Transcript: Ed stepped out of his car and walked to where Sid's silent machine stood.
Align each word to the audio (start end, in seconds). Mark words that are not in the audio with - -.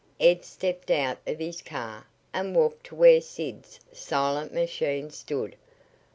Ed 0.19 0.43
stepped 0.43 0.89
out 0.89 1.19
of 1.27 1.37
his 1.37 1.61
car 1.61 2.07
and 2.33 2.55
walked 2.55 2.87
to 2.87 2.95
where 2.95 3.21
Sid's 3.21 3.79
silent 3.91 4.51
machine 4.51 5.11
stood. 5.11 5.55